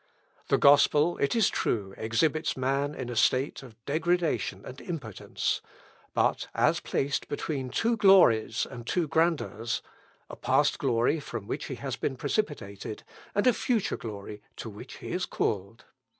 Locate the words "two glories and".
7.69-8.87